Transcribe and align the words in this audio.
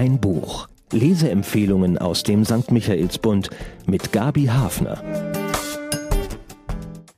Ein 0.00 0.18
Buch. 0.18 0.66
Leseempfehlungen 0.92 1.98
aus 1.98 2.22
dem 2.22 2.46
St. 2.46 2.70
Michaelsbund 2.70 3.50
mit 3.84 4.12
Gabi 4.12 4.46
Hafner. 4.46 5.04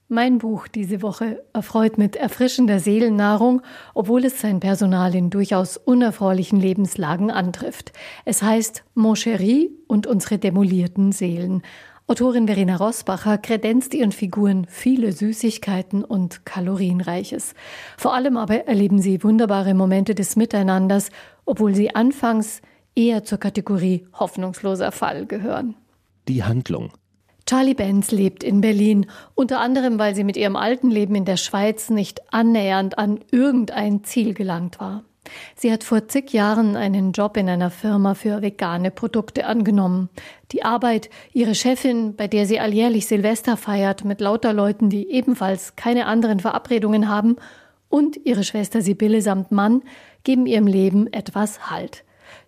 Mein 0.09 0.39
Buch 0.39 0.67
diese 0.67 1.01
Woche 1.01 1.45
erfreut 1.53 1.97
mit 1.97 2.17
erfrischender 2.17 2.81
Seelennahrung, 2.81 3.63
obwohl 3.95 4.25
es 4.25 4.41
sein 4.41 4.59
Personal 4.59 5.15
in 5.15 5.31
durchaus 5.31 5.77
unerfreulichen 5.77 6.59
Lebenslagen 6.59 7.31
antrifft. 7.31 7.93
Es 8.25 8.43
heißt 8.43 8.83
Mon 8.95 9.15
Chéri 9.15 9.71
und 9.87 10.09
unsere 10.09 10.39
demolierten 10.39 11.13
Seelen. 11.13 11.63
Autorin 12.09 12.49
Verena 12.49 12.75
Rosbacher 12.75 13.39
kredenzt 13.39 13.95
ihren 13.95 14.11
Figuren 14.11 14.67
viele 14.69 15.13
Süßigkeiten 15.13 16.03
und 16.03 16.45
Kalorienreiches. 16.45 17.55
Vor 17.97 18.13
allem 18.13 18.37
aber 18.37 18.67
erleben 18.67 19.01
sie 19.01 19.23
wunderbare 19.23 19.73
Momente 19.73 20.17
des 20.17 20.35
Miteinanders, 20.35 21.11
obwohl 21.45 21.77
sie 21.77 21.95
anfangs 21.95 22.61
eher 22.95 23.25
zur 23.25 23.39
Kategorie 23.39 24.07
hoffnungsloser 24.13 24.93
Fall 24.93 25.27
gehören. 25.27 25.75
Die 26.29 26.45
Handlung. 26.45 26.93
Charlie 27.47 27.75
Benz 27.75 28.13
lebt 28.13 28.45
in 28.45 28.61
Berlin, 28.61 29.07
unter 29.35 29.61
anderem 29.61 29.99
weil 29.99 30.15
sie 30.15 30.25
mit 30.25 30.37
ihrem 30.37 30.57
alten 30.57 30.91
Leben 30.91 31.15
in 31.15 31.25
der 31.25 31.37
Schweiz 31.37 31.91
nicht 31.91 32.33
annähernd 32.33 32.99
an 32.99 33.21
irgendein 33.31 34.05
Ziel 34.05 34.35
gelangt 34.35 34.81
war. 34.81 35.05
Sie 35.55 35.73
hat 35.73 35.85
vor 35.85 36.09
zig 36.09 36.33
Jahren 36.33 36.77
einen 36.77 37.13
Job 37.13 37.37
in 37.37 37.49
einer 37.49 37.71
Firma 37.71 38.15
für 38.15 38.43
vegane 38.43 38.91
Produkte 38.91 39.47
angenommen. 39.47 40.09
Die 40.51 40.65
Arbeit, 40.65 41.11
ihre 41.33 41.55
Chefin, 41.55 42.17
bei 42.17 42.27
der 42.27 42.47
sie 42.47 42.59
alljährlich 42.59 43.07
Silvester 43.07 43.57
feiert 43.57 44.05
mit 44.05 44.21
lauter 44.21 44.53
Leuten, 44.53 44.91
die 44.91 45.11
ebenfalls 45.11 45.77
keine 45.77 46.07
anderen 46.07 46.41
Verabredungen 46.41 47.09
haben, 47.09 47.37
und 47.89 48.19
ihre 48.25 48.43
Schwester 48.43 48.81
Sibylle 48.81 49.21
samt 49.21 49.53
Mann 49.53 49.83
geben 50.25 50.47
ihrem 50.47 50.67
Leben 50.67 51.13
etwas 51.13 51.71
Halt. 51.71 52.05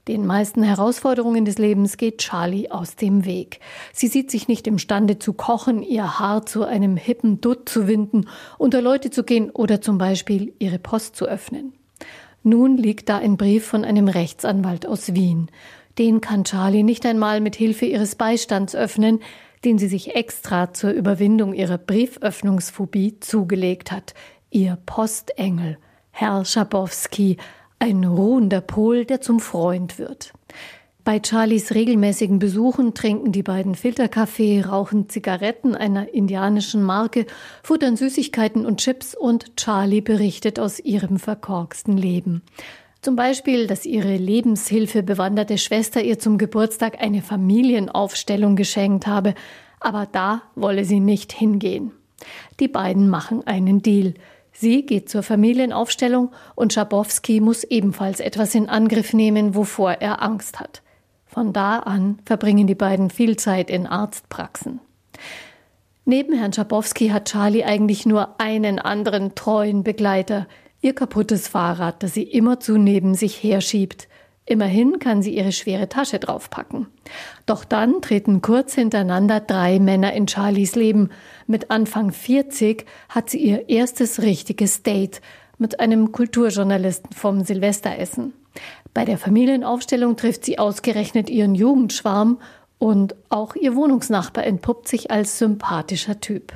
Den 0.06 0.27
meisten 0.27 0.62
Herausforderungen 0.62 1.44
des 1.44 1.58
Lebens 1.58 1.96
geht 1.96 2.18
Charlie 2.18 2.70
aus 2.70 2.96
dem 2.96 3.24
Weg. 3.24 3.60
Sie 3.92 4.08
sieht 4.08 4.30
sich 4.30 4.48
nicht 4.48 4.66
imstande 4.66 5.18
zu 5.18 5.32
kochen, 5.32 5.82
ihr 5.82 6.18
Haar 6.18 6.44
zu 6.44 6.64
einem 6.64 6.96
hippen 6.96 7.40
Dutt 7.40 7.68
zu 7.68 7.88
winden, 7.88 8.27
unter 8.58 8.82
Leute 8.82 9.10
zu 9.10 9.24
gehen 9.24 9.50
oder 9.50 9.80
zum 9.80 9.96
Beispiel 9.98 10.52
ihre 10.58 10.78
Post 10.78 11.16
zu 11.16 11.27
öffnen. 11.27 11.72
Nun 12.42 12.77
liegt 12.77 13.08
da 13.08 13.16
ein 13.16 13.38
Brief 13.38 13.66
von 13.66 13.84
einem 13.84 14.08
Rechtsanwalt 14.08 14.86
aus 14.86 15.14
Wien. 15.14 15.50
Den 15.98 16.20
kann 16.20 16.44
Charlie 16.44 16.82
nicht 16.82 17.06
einmal 17.06 17.40
mit 17.40 17.56
Hilfe 17.56 17.86
ihres 17.86 18.16
Beistands 18.16 18.74
öffnen, 18.74 19.20
den 19.64 19.78
sie 19.78 19.88
sich 19.88 20.14
extra 20.14 20.74
zur 20.74 20.90
Überwindung 20.90 21.55
ihrer 21.55 21.78
Brieföffnungsphobie 21.78 23.20
zugelegt 23.20 23.90
hat. 23.90 24.12
Ihr 24.50 24.77
Postengel, 24.84 25.78
Herr 26.10 26.44
Schabowski, 26.44 27.38
ein 27.84 28.04
ruhender 28.04 28.62
Pol, 28.62 29.04
der 29.04 29.20
zum 29.20 29.40
Freund 29.40 29.98
wird. 29.98 30.32
Bei 31.04 31.20
Charlies 31.22 31.74
regelmäßigen 31.74 32.38
Besuchen 32.38 32.94
trinken 32.94 33.30
die 33.30 33.42
beiden 33.42 33.74
Filterkaffee, 33.74 34.62
rauchen 34.62 35.10
Zigaretten 35.10 35.74
einer 35.74 36.14
indianischen 36.14 36.82
Marke, 36.82 37.27
futtern 37.62 37.98
Süßigkeiten 37.98 38.64
und 38.64 38.80
Chips 38.80 39.14
und 39.14 39.58
Charlie 39.58 40.00
berichtet 40.00 40.58
aus 40.58 40.80
ihrem 40.80 41.18
verkorksten 41.18 41.98
Leben. 41.98 42.40
Zum 43.02 43.16
Beispiel, 43.16 43.66
dass 43.66 43.84
ihre 43.84 44.16
Lebenshilfe 44.16 45.02
bewanderte 45.02 45.58
Schwester 45.58 46.02
ihr 46.02 46.18
zum 46.18 46.38
Geburtstag 46.38 47.02
eine 47.02 47.20
Familienaufstellung 47.20 48.56
geschenkt 48.56 49.06
habe, 49.06 49.34
aber 49.78 50.08
da 50.10 50.40
wolle 50.55 50.86
sie 50.86 51.00
nicht 51.00 51.34
hingehen. 51.34 51.92
Die 52.60 52.68
beiden 52.68 53.10
machen 53.10 53.46
einen 53.46 53.82
Deal. 53.82 54.14
Sie 54.56 54.86
geht 54.86 55.08
zur 55.08 55.24
Familienaufstellung 55.24 56.30
und 56.55 56.72
Schabowski 56.72 57.41
muss 57.41 57.64
ebenfalls 57.64 58.20
etwas 58.20 58.55
in 58.55 58.69
Angriff 58.69 59.12
nehmen, 59.12 59.55
wovor 59.55 59.92
er 59.94 60.22
Angst 60.22 60.61
hat. 60.61 60.83
Von 61.27 61.52
da 61.52 61.80
an 61.80 62.20
verbringen 62.24 62.69
die 62.69 62.77
beiden 62.77 63.11
viel 63.11 63.36
Zeit 63.36 63.68
in 63.68 63.89
Arztpraxen. 63.89 64.78
Neben 66.05 66.33
Herrn 66.34 66.52
Schabowski 66.52 67.08
hat 67.08 67.28
Charlie 67.30 67.64
eigentlich 67.64 68.06
nur 68.06 68.40
einen 68.40 68.78
anderen 68.78 69.34
treuen 69.34 69.83
Begleiter, 69.83 70.46
ihr 70.80 70.95
kaputtes 70.95 71.48
Fahrrad, 71.48 72.02
das 72.05 72.14
sie 72.14 72.23
immerzu 72.23 72.77
neben 72.77 73.14
sich 73.14 73.42
herschiebt. 73.42 74.07
Immerhin 74.46 74.98
kann 74.98 75.22
sie 75.22 75.34
ihre 75.36 75.52
schwere 75.52 75.88
Tasche 75.88 76.18
draufpacken. 76.18 76.86
Doch 77.46 77.64
dann 77.64 78.02
treten 78.02 78.42
kurz 78.42 78.74
hintereinander 78.74 79.40
drei 79.40 79.78
Männer 79.78 80.12
in 80.12 80.28
Charlies 80.28 80.74
Leben. 80.74 81.10
Mit 81.46 81.70
Anfang 81.70 82.12
40 82.12 82.84
hat 83.08 83.30
sie 83.30 83.38
ihr 83.38 83.68
erstes 83.70 84.20
richtiges 84.20 84.83
Date 84.83 85.22
mit 85.56 85.80
einem 85.80 86.12
Kulturjournalisten 86.12 87.12
vom 87.12 87.42
Silvesteressen. 87.42 88.34
Bei 88.92 89.04
der 89.04 89.18
Familienaufstellung 89.18 90.16
trifft 90.16 90.44
sie 90.44 90.58
ausgerechnet 90.58 91.30
ihren 91.30 91.54
Jugendschwarm 91.54 92.38
und 92.78 93.14
auch 93.30 93.54
ihr 93.56 93.74
Wohnungsnachbar 93.74 94.44
entpuppt 94.44 94.88
sich 94.88 95.10
als 95.10 95.38
sympathischer 95.38 96.20
Typ. 96.20 96.52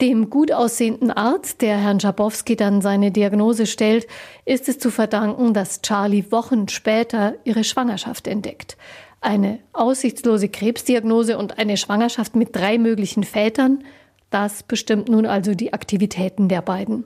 Dem 0.00 0.28
gut 0.28 0.50
aussehenden 0.50 1.12
Arzt, 1.12 1.62
der 1.62 1.78
Herrn 1.78 2.00
Schabowski 2.00 2.56
dann 2.56 2.82
seine 2.82 3.12
Diagnose 3.12 3.66
stellt, 3.66 4.08
ist 4.44 4.68
es 4.68 4.78
zu 4.78 4.90
verdanken, 4.90 5.54
dass 5.54 5.82
Charlie 5.82 6.30
Wochen 6.30 6.68
später 6.68 7.34
ihre 7.44 7.62
Schwangerschaft 7.62 8.26
entdeckt. 8.26 8.76
Eine 9.20 9.60
aussichtslose 9.72 10.48
Krebsdiagnose 10.48 11.38
und 11.38 11.58
eine 11.58 11.76
Schwangerschaft 11.76 12.34
mit 12.34 12.56
drei 12.56 12.76
möglichen 12.76 13.22
Vätern, 13.22 13.84
das 14.30 14.64
bestimmt 14.64 15.08
nun 15.08 15.26
also 15.26 15.54
die 15.54 15.72
Aktivitäten 15.72 16.48
der 16.48 16.60
beiden. 16.60 17.04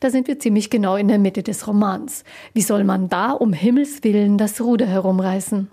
Da 0.00 0.10
sind 0.10 0.26
wir 0.26 0.38
ziemlich 0.38 0.70
genau 0.70 0.96
in 0.96 1.08
der 1.08 1.18
Mitte 1.18 1.42
des 1.42 1.66
Romans. 1.68 2.24
Wie 2.52 2.62
soll 2.62 2.84
man 2.84 3.08
da 3.08 3.30
um 3.30 3.52
Himmels 3.52 4.02
willen 4.02 4.38
das 4.38 4.60
Ruder 4.60 4.86
herumreißen? 4.86 5.70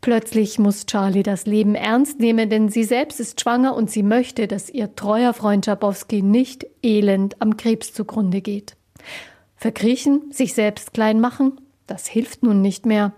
Plötzlich 0.00 0.58
muss 0.58 0.86
Charlie 0.86 1.24
das 1.24 1.46
Leben 1.46 1.74
ernst 1.74 2.20
nehmen, 2.20 2.48
denn 2.48 2.68
sie 2.68 2.84
selbst 2.84 3.18
ist 3.18 3.40
schwanger 3.40 3.74
und 3.74 3.90
sie 3.90 4.04
möchte, 4.04 4.46
dass 4.46 4.70
ihr 4.70 4.94
treuer 4.94 5.34
Freund 5.34 5.64
Schabowski 5.64 6.22
nicht 6.22 6.66
elend 6.82 7.40
am 7.42 7.56
Krebs 7.56 7.92
zugrunde 7.92 8.40
geht. 8.40 8.76
Verkriechen, 9.56 10.30
sich 10.30 10.54
selbst 10.54 10.94
klein 10.94 11.20
machen, 11.20 11.60
das 11.88 12.06
hilft 12.06 12.44
nun 12.44 12.62
nicht 12.62 12.86
mehr. 12.86 13.12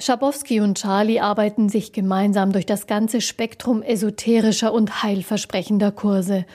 Schabowski 0.00 0.60
und 0.60 0.78
Charlie 0.78 1.18
arbeiten 1.18 1.68
sich 1.68 1.92
gemeinsam 1.92 2.52
durch 2.52 2.66
das 2.66 2.86
ganze 2.86 3.20
Spektrum 3.20 3.82
esoterischer 3.82 4.72
und 4.72 5.02
heilversprechender 5.02 5.90
Kurse. 5.90 6.46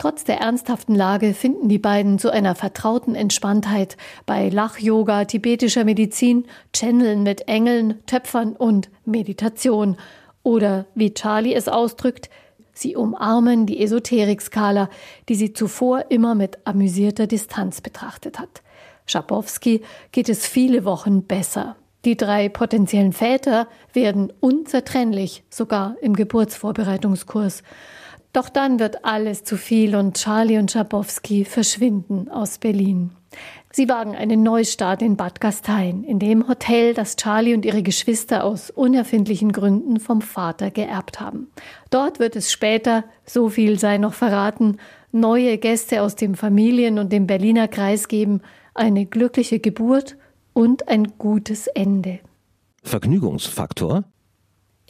Trotz 0.00 0.24
der 0.24 0.38
ernsthaften 0.38 0.94
Lage 0.94 1.34
finden 1.34 1.68
die 1.68 1.78
beiden 1.78 2.18
zu 2.18 2.30
einer 2.30 2.54
vertrauten 2.54 3.14
Entspanntheit 3.14 3.98
bei 4.24 4.48
Lach-Yoga, 4.48 5.26
tibetischer 5.26 5.84
Medizin, 5.84 6.46
Channeln 6.74 7.22
mit 7.22 7.48
Engeln, 7.48 8.00
Töpfern 8.06 8.56
und 8.56 8.88
Meditation. 9.04 9.98
Oder 10.42 10.86
wie 10.94 11.12
Charlie 11.12 11.52
es 11.52 11.68
ausdrückt, 11.68 12.30
sie 12.72 12.96
umarmen 12.96 13.66
die 13.66 13.78
Esoterik-Skala, 13.82 14.88
die 15.28 15.34
sie 15.34 15.52
zuvor 15.52 16.06
immer 16.08 16.34
mit 16.34 16.56
amüsierter 16.64 17.26
Distanz 17.26 17.82
betrachtet 17.82 18.38
hat. 18.38 18.62
Schabowski 19.04 19.82
geht 20.12 20.30
es 20.30 20.46
viele 20.46 20.86
Wochen 20.86 21.24
besser. 21.24 21.76
Die 22.06 22.16
drei 22.16 22.48
potenziellen 22.48 23.12
Väter 23.12 23.68
werden 23.92 24.32
unzertrennlich, 24.40 25.42
sogar 25.50 25.96
im 26.00 26.16
Geburtsvorbereitungskurs. 26.16 27.62
Doch 28.32 28.48
dann 28.48 28.78
wird 28.78 29.04
alles 29.04 29.44
zu 29.44 29.56
viel 29.56 29.96
und 29.96 30.16
Charlie 30.16 30.58
und 30.58 30.70
Schabowski 30.70 31.44
verschwinden 31.44 32.28
aus 32.28 32.58
Berlin. 32.58 33.10
Sie 33.72 33.88
wagen 33.88 34.16
einen 34.16 34.42
Neustart 34.42 35.00
in 35.02 35.16
Bad 35.16 35.40
Gastein, 35.40 36.02
in 36.02 36.18
dem 36.18 36.48
Hotel, 36.48 36.92
das 36.94 37.14
Charlie 37.14 37.54
und 37.54 37.64
ihre 37.64 37.82
Geschwister 37.84 38.42
aus 38.42 38.70
unerfindlichen 38.70 39.52
Gründen 39.52 40.00
vom 40.00 40.22
Vater 40.22 40.70
geerbt 40.72 41.20
haben. 41.20 41.48
Dort 41.90 42.18
wird 42.18 42.34
es 42.34 42.50
später, 42.50 43.04
so 43.24 43.48
viel 43.48 43.78
sei 43.78 43.98
noch 43.98 44.14
verraten, 44.14 44.78
neue 45.12 45.58
Gäste 45.58 46.02
aus 46.02 46.16
dem 46.16 46.34
Familien- 46.34 46.98
und 46.98 47.12
dem 47.12 47.26
Berliner 47.28 47.68
Kreis 47.68 48.08
geben, 48.08 48.42
eine 48.74 49.06
glückliche 49.06 49.60
Geburt 49.60 50.16
und 50.52 50.88
ein 50.88 51.12
gutes 51.18 51.68
Ende. 51.68 52.18
Vergnügungsfaktor? 52.82 54.04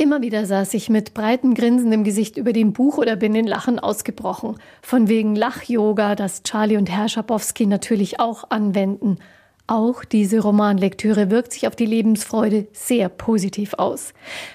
Immer 0.01 0.23
wieder 0.23 0.47
saß 0.47 0.73
ich 0.73 0.89
mit 0.89 1.13
breitem 1.13 1.53
Grinsen 1.53 1.93
im 1.93 2.05
Gesicht 2.05 2.39
über 2.39 2.55
dem 2.55 2.73
Buch 2.73 2.97
oder 2.97 3.17
bin 3.17 3.35
in 3.35 3.47
Lachen 3.47 3.79
ausgebrochen. 3.79 4.57
Von 4.81 5.09
wegen 5.09 5.37
Lach-Yoga, 5.37 6.15
das 6.15 6.43
Charlie 6.43 6.79
und 6.79 6.89
Herr 6.89 7.11
Schabowski 7.11 7.67
natürlich 7.67 8.19
auch 8.19 8.45
anwenden. 8.49 9.19
Auch 9.67 10.03
diese 10.03 10.41
Romanlektüre 10.41 11.31
wirkt 11.31 11.53
sich 11.53 11.69
auf 11.69 11.77
die 11.77 11.85
Lebensfreude 11.85 12.67
sehr 12.73 13.11
positiv 13.11 13.75
aus. 13.75 14.15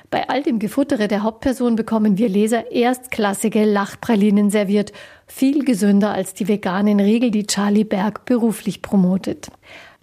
Bei 0.10 0.30
all 0.30 0.42
dem 0.42 0.58
Gefuttere 0.58 1.08
der 1.08 1.22
Hauptperson 1.22 1.76
bekommen 1.76 2.18
wir 2.18 2.28
Leser 2.28 2.72
erstklassige 2.72 3.66
Lachpralinen 3.66 4.50
serviert, 4.50 4.94
viel 5.28 5.64
gesünder 5.64 6.12
als 6.12 6.34
die 6.34 6.48
veganen 6.48 7.00
Riegel, 7.00 7.30
die 7.30 7.46
Charlie 7.46 7.84
Berg 7.84 8.26
beruflich 8.26 8.82
promotet. 8.82 9.50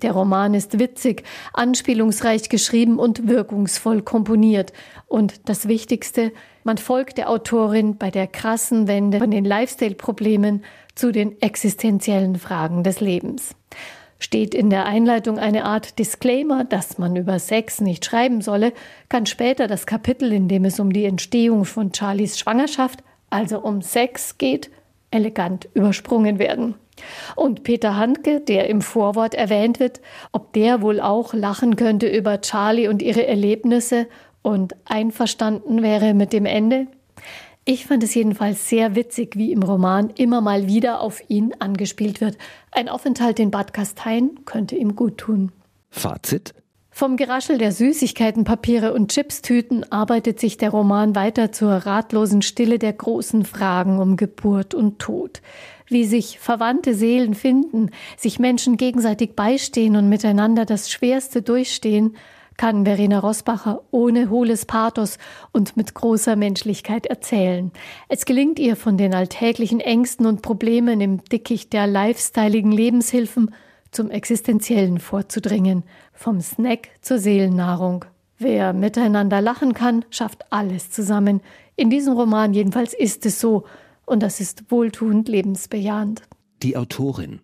Der 0.02 0.12
Roman 0.12 0.54
ist 0.54 0.78
witzig, 0.78 1.22
anspielungsreich 1.52 2.48
geschrieben 2.48 2.98
und 2.98 3.28
wirkungsvoll 3.28 4.02
komponiert. 4.02 4.72
Und 5.06 5.48
das 5.48 5.68
Wichtigste, 5.68 6.32
man 6.64 6.78
folgt 6.78 7.18
der 7.18 7.30
Autorin 7.30 7.96
bei 7.96 8.10
der 8.10 8.26
krassen 8.26 8.88
Wende 8.88 9.18
von 9.18 9.30
den 9.30 9.44
Lifestyle-Problemen 9.44 10.64
zu 10.94 11.12
den 11.12 11.40
existenziellen 11.40 12.36
Fragen 12.36 12.82
des 12.82 13.00
Lebens. 13.00 13.54
Steht 14.18 14.54
in 14.54 14.70
der 14.70 14.86
Einleitung 14.86 15.38
eine 15.38 15.64
Art 15.64 15.98
Disclaimer, 15.98 16.64
dass 16.64 16.98
man 16.98 17.16
über 17.16 17.38
Sex 17.38 17.80
nicht 17.80 18.04
schreiben 18.04 18.40
solle, 18.40 18.72
kann 19.08 19.26
später 19.26 19.66
das 19.66 19.86
Kapitel, 19.86 20.32
in 20.32 20.46
dem 20.46 20.64
es 20.64 20.78
um 20.78 20.92
die 20.92 21.04
Entstehung 21.04 21.64
von 21.64 21.92
Charlies 21.92 22.38
Schwangerschaft, 22.38 23.02
also 23.30 23.60
um 23.60 23.82
Sex 23.82 24.38
geht, 24.38 24.70
elegant 25.10 25.68
übersprungen 25.74 26.38
werden. 26.38 26.74
Und 27.36 27.62
Peter 27.64 27.96
Handke, 27.96 28.40
der 28.40 28.68
im 28.68 28.80
Vorwort 28.80 29.34
erwähnt 29.34 29.80
wird, 29.80 30.00
ob 30.32 30.52
der 30.52 30.82
wohl 30.82 31.00
auch 31.00 31.34
lachen 31.34 31.76
könnte 31.76 32.06
über 32.08 32.40
Charlie 32.40 32.88
und 32.88 33.02
ihre 33.02 33.26
Erlebnisse 33.26 34.06
und 34.42 34.74
einverstanden 34.84 35.82
wäre 35.82 36.14
mit 36.14 36.32
dem 36.32 36.46
Ende? 36.46 36.86
Ich 37.64 37.86
fand 37.86 38.02
es 38.02 38.14
jedenfalls 38.14 38.68
sehr 38.68 38.96
witzig, 38.96 39.36
wie 39.36 39.52
im 39.52 39.62
Roman 39.62 40.10
immer 40.10 40.40
mal 40.40 40.66
wieder 40.66 41.00
auf 41.00 41.22
ihn 41.28 41.54
angespielt 41.60 42.20
wird. 42.20 42.36
Ein 42.72 42.88
Aufenthalt 42.88 43.38
in 43.38 43.52
Bad 43.52 43.72
Gastein 43.72 44.30
könnte 44.44 44.74
ihm 44.74 44.96
gut 44.96 45.18
tun. 45.18 45.52
Fazit? 45.88 46.54
Vom 46.94 47.16
Geraschel 47.16 47.56
der 47.56 47.72
Süßigkeitenpapiere 47.72 48.92
und 48.92 49.12
Chipstüten 49.12 49.90
arbeitet 49.90 50.40
sich 50.40 50.58
der 50.58 50.70
Roman 50.70 51.14
weiter 51.14 51.50
zur 51.50 51.70
ratlosen 51.70 52.42
Stille 52.42 52.78
der 52.78 52.92
großen 52.92 53.46
Fragen 53.46 53.98
um 53.98 54.18
Geburt 54.18 54.74
und 54.74 54.98
Tod. 54.98 55.40
Wie 55.88 56.04
sich 56.04 56.38
verwandte 56.38 56.94
Seelen 56.94 57.34
finden, 57.34 57.90
sich 58.16 58.38
Menschen 58.38 58.76
gegenseitig 58.76 59.34
beistehen 59.34 59.96
und 59.96 60.08
miteinander 60.08 60.64
das 60.64 60.90
Schwerste 60.90 61.42
durchstehen, 61.42 62.16
kann 62.56 62.84
Verena 62.84 63.18
Rosbacher 63.18 63.82
ohne 63.90 64.30
hohles 64.30 64.66
Pathos 64.66 65.18
und 65.52 65.76
mit 65.76 65.94
großer 65.94 66.36
Menschlichkeit 66.36 67.06
erzählen. 67.06 67.72
Es 68.08 68.24
gelingt 68.24 68.58
ihr 68.58 68.76
von 68.76 68.96
den 68.96 69.14
alltäglichen 69.14 69.80
Ängsten 69.80 70.26
und 70.26 70.42
Problemen 70.42 71.00
im 71.00 71.24
Dickicht 71.24 71.72
der 71.72 71.86
lifestyligen 71.86 72.72
Lebenshilfen 72.72 73.54
zum 73.90 74.10
Existenziellen 74.10 74.98
vorzudringen, 74.98 75.84
vom 76.12 76.40
Snack 76.40 76.90
zur 77.00 77.18
Seelennahrung. 77.18 78.04
Wer 78.38 78.72
miteinander 78.72 79.40
lachen 79.40 79.74
kann, 79.74 80.04
schafft 80.10 80.44
alles 80.50 80.90
zusammen. 80.90 81.40
In 81.76 81.90
diesem 81.90 82.14
Roman 82.14 82.54
jedenfalls 82.54 82.94
ist 82.94 83.24
es 83.26 83.40
so, 83.40 83.64
und 84.06 84.22
das 84.22 84.40
ist 84.40 84.70
wohltuend 84.70 85.28
lebensbejahend. 85.28 86.22
Die 86.62 86.76
Autorin 86.76 87.40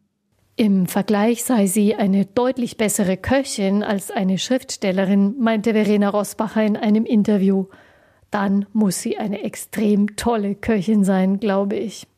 im 0.61 0.87
Vergleich 0.87 1.45
sei 1.45 1.69
sie 1.69 1.95
eine 1.95 2.27
deutlich 2.27 2.77
bessere 2.77 3.17
Köchin 3.17 3.85
als 3.85 4.11
eine 4.11 4.39
Schriftstellerin, 4.39 5.37
meinte 5.39 5.73
Verena 5.73 6.09
Rosbacher 6.09 6.65
in 6.65 6.77
einem 6.77 7.05
Interview. 7.05 7.67
Dann 8.33 8.67
muss 8.73 9.01
sie 9.01 9.19
eine 9.19 9.45
extrem 9.45 10.17
tolle 10.17 10.57
Köchin 10.57 11.05
sein, 11.05 11.39
glaube 11.39 11.77
ich. 11.77 12.09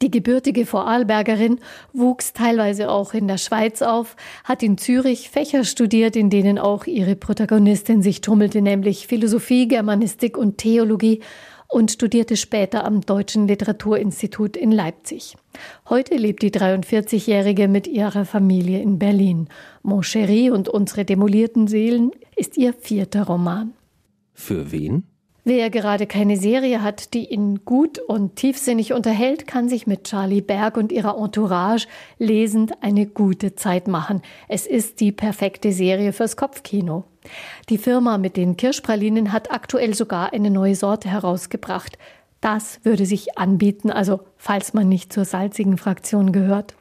Die 0.00 0.10
gebürtige 0.10 0.64
Vorarlbergerin 0.64 1.58
wuchs 1.92 2.32
teilweise 2.32 2.88
auch 2.90 3.12
in 3.12 3.28
der 3.28 3.36
Schweiz 3.36 3.82
auf, 3.82 4.16
hat 4.44 4.62
in 4.62 4.78
Zürich 4.78 5.28
Fächer 5.28 5.64
studiert, 5.64 6.16
in 6.16 6.30
denen 6.30 6.58
auch 6.58 6.86
ihre 6.86 7.16
Protagonistin 7.16 8.00
sich 8.00 8.22
tummelte, 8.22 8.62
nämlich 8.62 9.06
Philosophie, 9.08 9.68
Germanistik 9.68 10.38
und 10.38 10.56
Theologie 10.56 11.20
und 11.68 11.90
studierte 11.90 12.36
später 12.36 12.84
am 12.84 13.02
Deutschen 13.02 13.46
Literaturinstitut 13.46 14.56
in 14.56 14.72
Leipzig. 14.72 15.36
Heute 15.88 16.16
lebt 16.16 16.42
die 16.42 16.50
43-Jährige 16.50 17.68
mit 17.68 17.86
ihrer 17.86 18.24
Familie 18.24 18.80
in 18.80 18.98
Berlin. 18.98 19.48
Mon 19.82 20.02
Chéri 20.02 20.50
und 20.50 20.68
unsere 20.68 21.04
demolierten 21.04 21.68
Seelen 21.68 22.10
ist 22.36 22.56
ihr 22.56 22.72
vierter 22.72 23.24
Roman. 23.24 23.74
Für 24.32 24.72
wen? 24.72 25.04
Wer 25.50 25.70
gerade 25.70 26.06
keine 26.06 26.36
Serie 26.36 26.82
hat, 26.82 27.14
die 27.14 27.32
ihn 27.32 27.64
gut 27.64 27.98
und 28.00 28.36
tiefsinnig 28.36 28.92
unterhält, 28.92 29.46
kann 29.46 29.66
sich 29.66 29.86
mit 29.86 30.04
Charlie 30.04 30.42
Berg 30.42 30.76
und 30.76 30.92
ihrer 30.92 31.16
Entourage 31.16 31.88
lesend 32.18 32.82
eine 32.82 33.06
gute 33.06 33.54
Zeit 33.54 33.88
machen. 33.88 34.20
Es 34.46 34.66
ist 34.66 35.00
die 35.00 35.10
perfekte 35.10 35.72
Serie 35.72 36.12
fürs 36.12 36.36
Kopfkino. 36.36 37.04
Die 37.70 37.78
Firma 37.78 38.18
mit 38.18 38.36
den 38.36 38.58
Kirschpralinen 38.58 39.32
hat 39.32 39.50
aktuell 39.50 39.94
sogar 39.94 40.34
eine 40.34 40.50
neue 40.50 40.74
Sorte 40.74 41.08
herausgebracht. 41.08 41.96
Das 42.42 42.80
würde 42.84 43.06
sich 43.06 43.38
anbieten, 43.38 43.90
also 43.90 44.20
falls 44.36 44.74
man 44.74 44.86
nicht 44.86 45.14
zur 45.14 45.24
salzigen 45.24 45.78
Fraktion 45.78 46.30
gehört. 46.30 46.74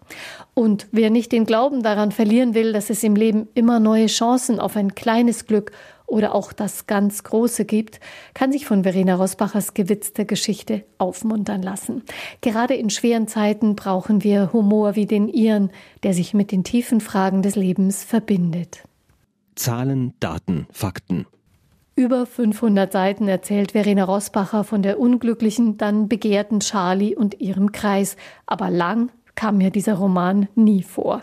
Und 0.54 0.88
wer 0.92 1.10
nicht 1.10 1.32
den 1.32 1.46
Glauben 1.46 1.84
daran 1.84 2.12
verlieren 2.12 2.54
will, 2.54 2.74
dass 2.74 2.90
es 2.90 3.02
im 3.02 3.16
Leben 3.16 3.48
immer 3.54 3.80
neue 3.80 4.08
Chancen 4.08 4.60
auf 4.60 4.76
ein 4.76 4.94
kleines 4.94 5.46
Glück 5.46 5.72
oder 6.08 6.34
auch 6.34 6.54
das 6.54 6.88
ganz 6.88 7.24
Große 7.24 7.66
gibt, 7.66 8.00
kann 8.34 8.52
sich 8.52 8.66
von 8.66 8.84
Verena 8.84 9.16
Rosbachers 9.16 9.74
gewitzte 9.74 10.26
Geschichte 10.26 10.86
aufmuntern 10.98 11.62
lassen. 11.62 12.04
Gerade 12.42 12.74
in 12.74 12.90
schweren 12.90 13.28
Zeiten 13.28 13.76
brauchen 13.76 14.24
wir 14.24 14.52
Humor 14.54 14.96
wie 14.96 15.06
den 15.06 15.28
ihren, 15.28 15.70
der 16.04 16.14
sich 16.14 16.34
mit 16.34 16.52
den 16.52 16.64
tiefen 16.64 17.02
Fragen 17.02 17.42
des 17.42 17.56
Lebens 17.56 18.04
verbindet. 18.04 18.84
Zahlen, 19.56 20.14
Daten, 20.20 20.68
Fakten. 20.72 21.26
Über 21.96 22.28
500 22.28 22.92
Seiten 22.92 23.28
erzählt 23.28 23.72
Verena 23.72 24.04
Rosbacher 24.04 24.64
von 24.64 24.84
der 24.84 25.00
unglücklichen, 25.00 25.78
dann 25.78 26.08
begehrten 26.08 26.60
Charlie 26.60 27.16
und 27.16 27.42
ihrem 27.42 27.72
Kreis, 27.72 28.18
aber 28.46 28.70
lang 28.70 29.10
kam 29.38 29.58
mir 29.58 29.70
dieser 29.70 29.94
Roman 29.94 30.50
nie 30.56 30.84
vor. 30.84 31.22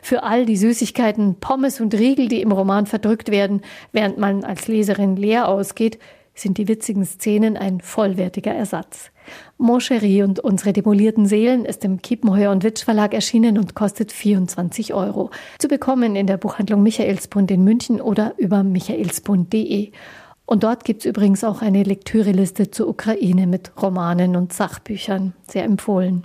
Für 0.00 0.22
all 0.22 0.46
die 0.46 0.56
Süßigkeiten, 0.56 1.34
Pommes 1.40 1.80
und 1.80 1.92
Riegel, 1.92 2.28
die 2.28 2.40
im 2.40 2.52
Roman 2.52 2.86
verdrückt 2.86 3.30
werden, 3.30 3.60
während 3.92 4.16
man 4.16 4.44
als 4.44 4.68
Leserin 4.68 5.16
leer 5.16 5.48
ausgeht, 5.48 5.98
sind 6.34 6.58
die 6.58 6.68
witzigen 6.68 7.04
Szenen 7.04 7.56
ein 7.56 7.80
vollwertiger 7.80 8.54
Ersatz. 8.54 9.10
Mon 9.58 9.80
Chéri 9.80 10.22
und 10.22 10.38
unsere 10.38 10.72
demolierten 10.72 11.26
Seelen 11.26 11.64
ist 11.64 11.84
im 11.84 12.00
Kiepenheuer 12.00 12.52
und 12.52 12.62
Witsch 12.62 12.84
Verlag 12.84 13.12
erschienen 13.12 13.58
und 13.58 13.74
kostet 13.74 14.12
24 14.12 14.94
Euro. 14.94 15.30
Zu 15.58 15.68
bekommen 15.68 16.14
in 16.14 16.26
der 16.26 16.36
Buchhandlung 16.36 16.82
Michaelsbund 16.82 17.50
in 17.50 17.64
München 17.64 18.00
oder 18.00 18.34
über 18.36 18.62
michaelsbund.de. 18.62 19.90
Und 20.44 20.62
dort 20.62 20.84
gibt's 20.84 21.06
übrigens 21.06 21.42
auch 21.42 21.62
eine 21.62 21.82
Lektüreliste 21.82 22.70
zur 22.70 22.88
Ukraine 22.88 23.48
mit 23.48 23.72
Romanen 23.82 24.36
und 24.36 24.52
Sachbüchern. 24.52 25.32
Sehr 25.48 25.64
empfohlen. 25.64 26.24